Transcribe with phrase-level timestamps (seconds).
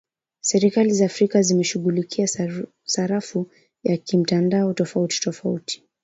[0.41, 2.27] Serikali za Afrika zimeshughulikia
[2.83, 3.51] sarafu
[3.83, 5.83] ya kimtandao tofauti-tofauti